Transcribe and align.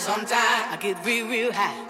Sometimes 0.00 0.32
I 0.32 0.78
get 0.80 1.04
real, 1.04 1.28
real 1.28 1.52
high. 1.52 1.89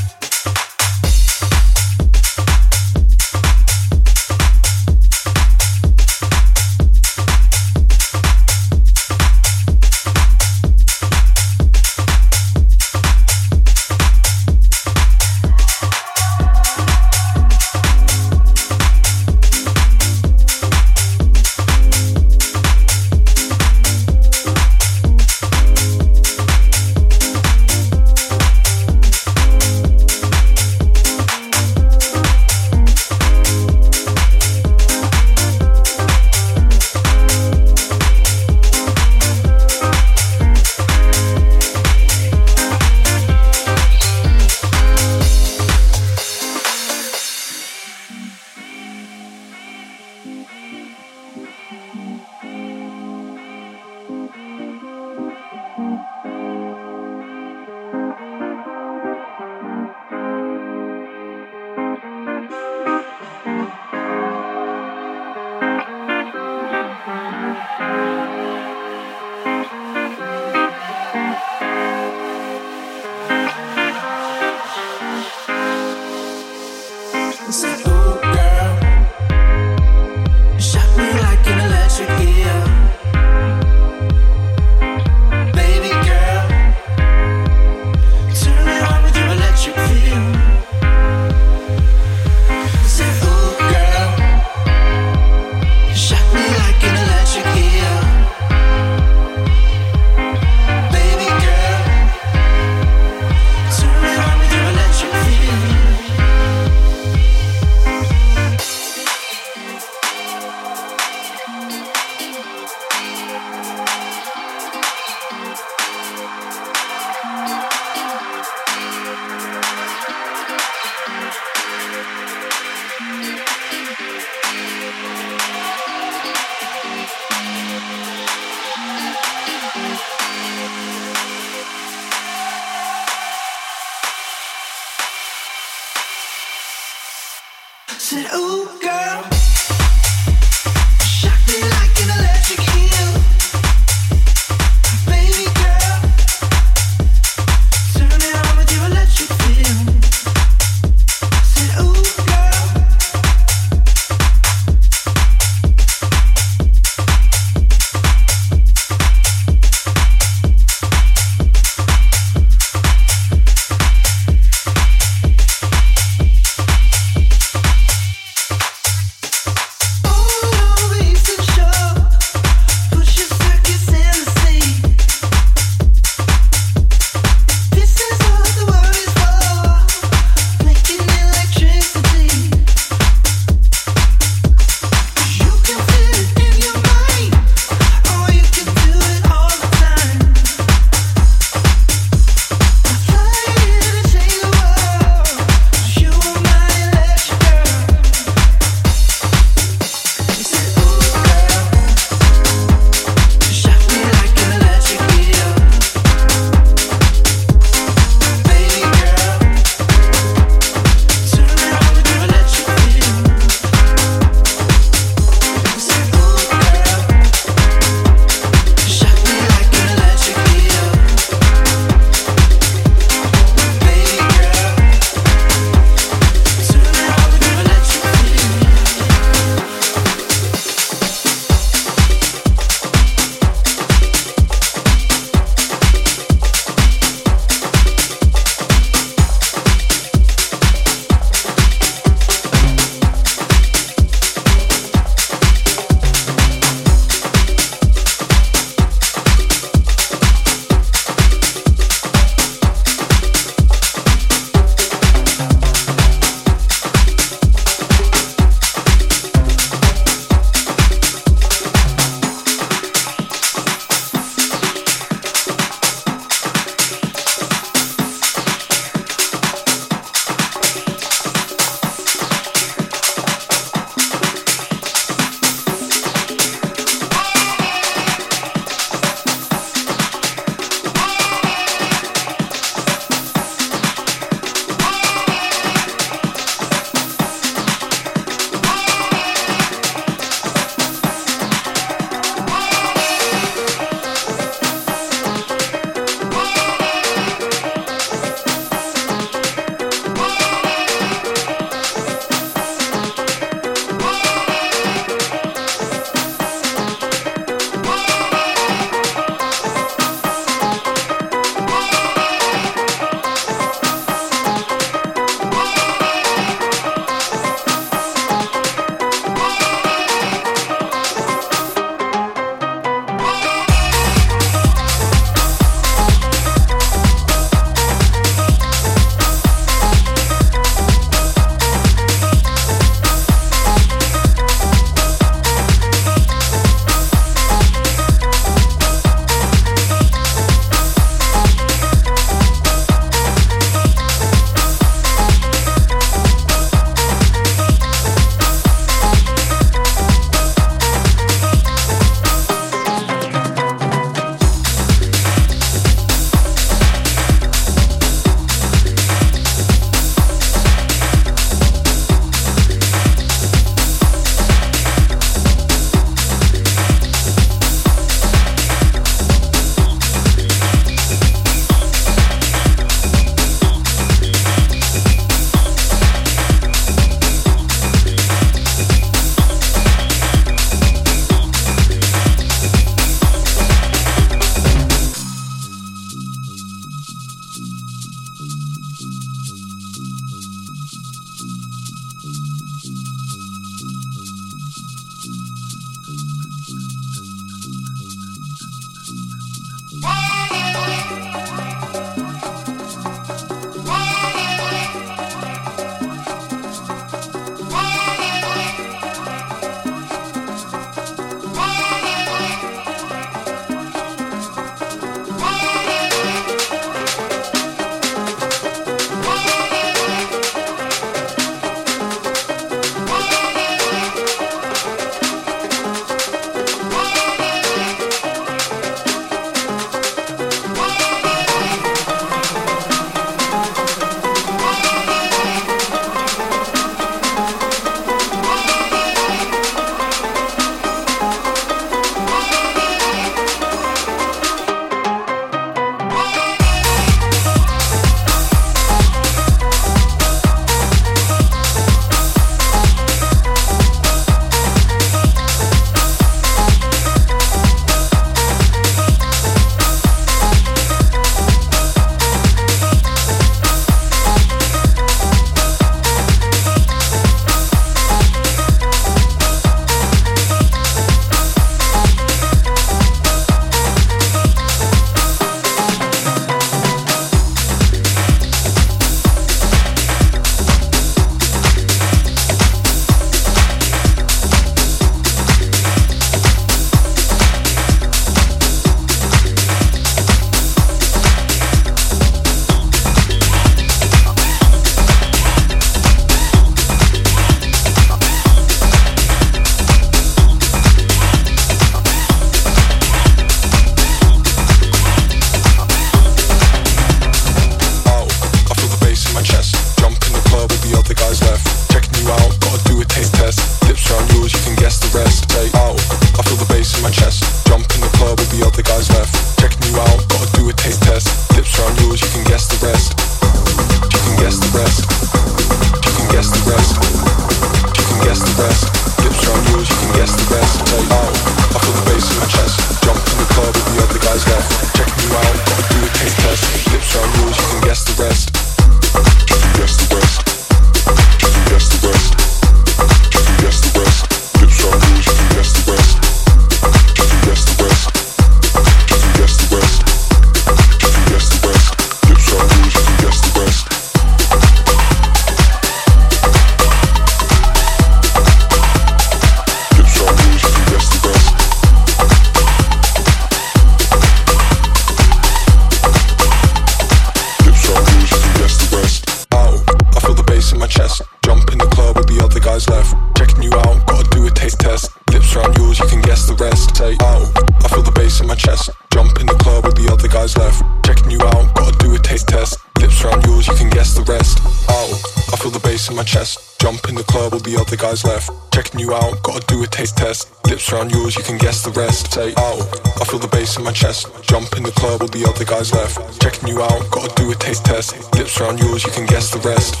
testing 596.62 596.76
you 596.76 596.82
out. 596.82 597.10
Gotta 597.10 597.34
do 597.34 597.50
a 597.50 597.54
taste 597.54 597.84
test. 597.84 598.14
Lips 598.34 598.60
round 598.60 598.78
yours, 598.78 599.04
you 599.04 599.10
can 599.12 599.26
guess 599.26 599.50
the 599.50 599.58
rest. 599.60 600.00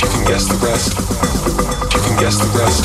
You 0.00 0.08
can 0.08 0.24
guess 0.26 0.48
the 0.48 0.58
rest. 0.64 0.96
You 1.92 2.00
can 2.00 2.16
guess 2.18 2.38
the 2.38 2.50
rest. 2.58 2.84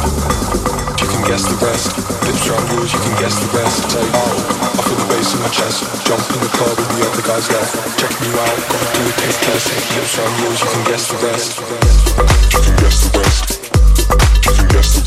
You 1.02 1.08
can 1.08 1.24
guess 1.28 1.44
the 1.48 1.58
rest. 1.66 1.88
Lips 2.24 2.48
round 2.50 2.68
yours, 2.72 2.94
you 2.94 3.00
can 3.00 3.16
guess 3.20 3.36
the 3.40 3.50
rest. 3.58 3.92
Say, 3.92 4.04
oh, 4.04 4.78
I 4.78 4.82
feel 4.84 4.98
the 5.00 5.08
bass 5.10 5.34
in 5.34 5.40
my 5.42 5.50
chest. 5.50 5.84
Jump 6.08 6.24
in 6.34 6.40
the 6.40 6.52
club 6.58 6.76
with 6.78 6.90
the 6.92 7.02
other 7.08 7.24
guys 7.24 7.50
left. 7.52 8.00
Checking 8.00 8.28
you 8.28 8.36
out. 8.40 8.58
Gotta 8.68 8.90
do 8.96 9.04
a 9.08 9.14
taste 9.22 9.42
test. 9.44 9.66
Lips 9.96 10.18
round 10.18 10.36
yours, 10.44 10.60
you 10.60 10.70
can 10.72 10.84
guess 10.84 11.04
the 11.08 11.18
rest. 11.24 11.60
You 11.60 12.60
can 12.60 12.76
guess 12.84 12.98
the 13.04 13.20
rest. 13.20 13.48
You 14.44 14.52
can 14.52 14.68
guess 14.68 14.90
the 14.94 15.00
rest. 15.00 15.03